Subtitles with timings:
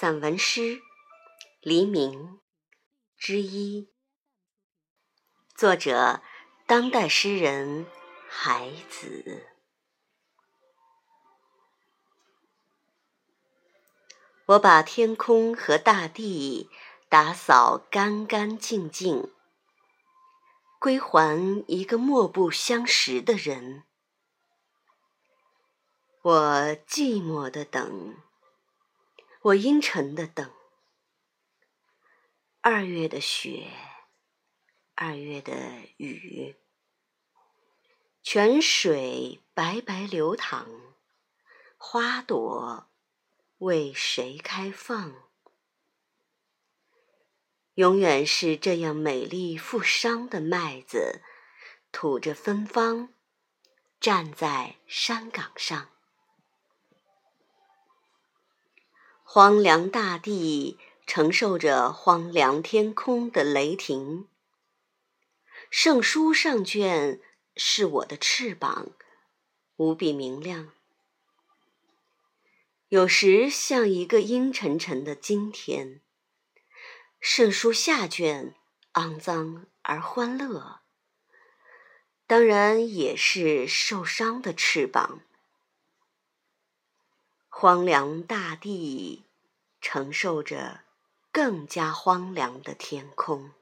[0.00, 0.76] 散文诗
[1.60, 2.10] 《黎明》
[3.18, 3.92] 之一，
[5.54, 6.22] 作者
[6.66, 7.84] 当代诗人
[8.26, 9.46] 海子。
[14.46, 16.70] 我把天空和大地
[17.10, 19.30] 打扫干干净净，
[20.78, 23.84] 归还一个莫不相识的人。
[26.22, 26.32] 我
[26.88, 28.29] 寂寞的等。
[29.42, 30.52] 我阴沉的等，
[32.60, 33.70] 二月的雪，
[34.94, 36.56] 二月的雨，
[38.22, 40.66] 泉水白白流淌，
[41.78, 42.90] 花朵
[43.56, 45.14] 为谁开放？
[47.76, 51.22] 永远是这样美丽富商的麦子，
[51.90, 53.14] 吐着芬芳，
[53.98, 55.92] 站在山岗上。
[59.32, 64.26] 荒凉大地承受着荒凉天空的雷霆，
[65.70, 67.20] 圣书上卷
[67.54, 68.90] 是我的翅膀，
[69.76, 70.72] 无比明亮。
[72.88, 76.00] 有时像一个阴沉沉的今天，
[77.20, 78.56] 圣书下卷
[78.94, 80.80] 肮脏而欢乐，
[82.26, 85.20] 当然也是受伤的翅膀。
[87.52, 89.24] 荒凉大地
[89.82, 90.80] 承受着
[91.30, 93.52] 更加荒凉的天空。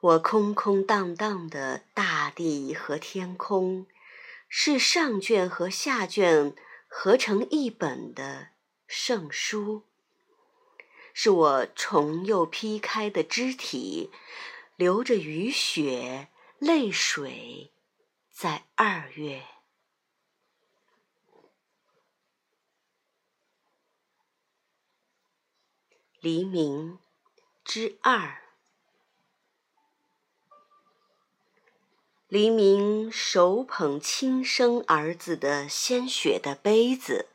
[0.00, 3.86] 我空空荡荡的大地和天空，
[4.48, 6.54] 是上卷和下卷
[6.86, 8.50] 合成一本的
[8.86, 9.84] 圣书，
[11.14, 14.10] 是我重又劈开的肢体，
[14.76, 16.28] 流着雨雪
[16.58, 17.72] 泪水，
[18.30, 19.53] 在二月。
[26.24, 26.98] 黎明
[27.66, 28.38] 之二。
[32.28, 37.28] 黎明手捧亲生儿子的鲜血的杯子，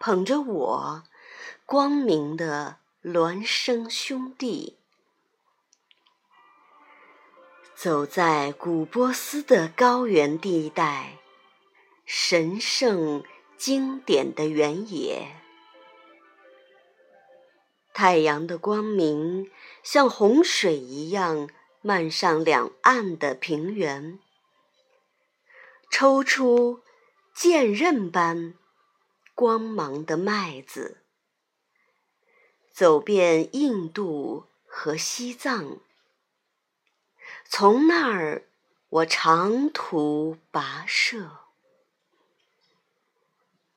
[0.00, 1.04] 捧着我
[1.64, 4.76] 光明的孪生兄弟，
[7.76, 11.18] 走在古波斯的高原地带，
[12.04, 13.22] 神圣
[13.56, 15.39] 经典的原野。
[18.00, 19.50] 太阳的光明
[19.82, 21.50] 像洪水一样
[21.82, 24.18] 漫上两岸的平原，
[25.90, 26.80] 抽出
[27.34, 28.54] 剑刃般
[29.34, 31.02] 光芒的麦子，
[32.72, 35.78] 走遍印度和西藏，
[37.44, 38.48] 从那儿
[38.88, 41.40] 我长途跋涉，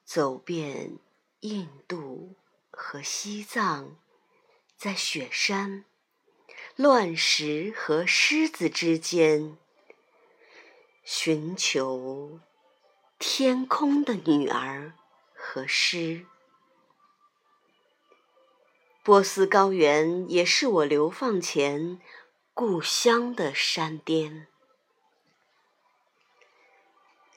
[0.06, 0.98] 走遍
[1.42, 2.38] 印度
[2.72, 3.98] 和西藏。
[4.84, 5.86] 在雪山、
[6.76, 9.58] 乱石和狮子之间，
[11.06, 12.42] 寻求
[13.18, 14.92] 天空的女儿
[15.34, 16.26] 和诗。
[19.04, 22.02] 波斯高原也是我流放前
[22.54, 24.48] 故乡的山巅，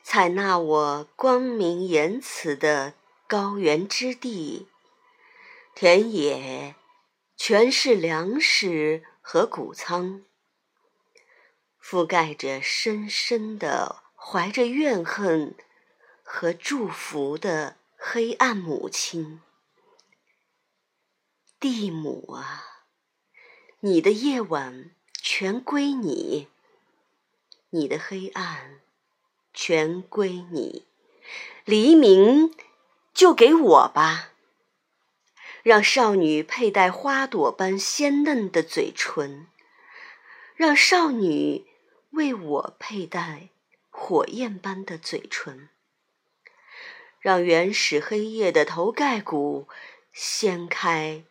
[0.02, 2.94] 采纳我光明言辞的
[3.28, 4.66] 高原之地，
[5.76, 6.74] 田野。
[7.36, 10.24] 全是粮食和谷仓，
[11.80, 15.54] 覆盖着深深的怀着怨恨
[16.22, 19.42] 和祝福的黑暗母亲。
[21.60, 22.64] 地母啊，
[23.80, 26.48] 你的夜晚全归你，
[27.70, 28.80] 你的黑暗
[29.52, 30.86] 全归你，
[31.64, 32.54] 黎明
[33.12, 34.32] 就给我吧。
[35.66, 39.48] 让少女佩戴花朵般鲜嫩的嘴唇，
[40.54, 41.66] 让少女
[42.10, 43.48] 为我佩戴
[43.90, 45.68] 火焰般的嘴唇，
[47.18, 49.66] 让原始黑夜的头盖骨
[50.12, 51.24] 掀开，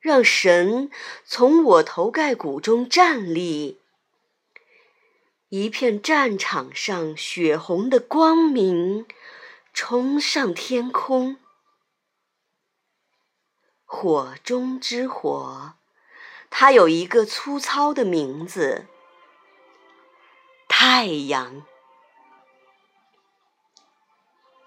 [0.00, 0.90] 让神
[1.24, 3.80] 从我头盖骨中站立，
[5.48, 9.06] 一片战场上血红的光明
[9.72, 11.38] 冲上天空。
[13.94, 15.74] 火中之火，
[16.50, 18.88] 它有一个粗糙的名字——
[20.68, 21.64] 太阳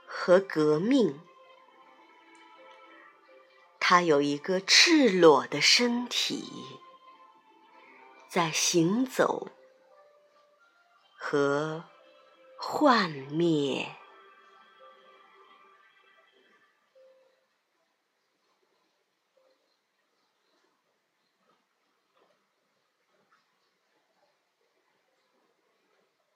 [0.05, 1.19] 和革命。
[3.81, 6.79] 它有一个赤裸的身体，
[8.29, 9.49] 在行走
[11.17, 11.83] 和
[12.57, 13.97] 幻灭。